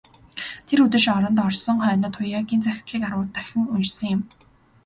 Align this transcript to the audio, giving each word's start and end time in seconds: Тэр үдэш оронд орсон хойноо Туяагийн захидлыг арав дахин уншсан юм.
Тэр 0.67 0.79
үдэш 0.85 1.05
оронд 1.15 1.39
орсон 1.47 1.77
хойноо 1.83 2.11
Туяагийн 2.15 2.61
захидлыг 2.65 3.01
арав 3.07 3.21
дахин 3.35 3.63
уншсан 3.73 4.09
юм. 4.15 4.21